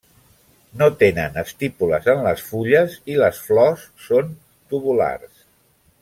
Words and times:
No 0.81 0.85
tenen 1.01 1.35
estípules 1.41 2.07
en 2.15 2.23
les 2.29 2.41
fulles 2.53 2.95
i 3.15 3.19
les 3.23 3.41
flors 3.49 3.83
són 4.09 4.33
tubulars. 4.73 5.45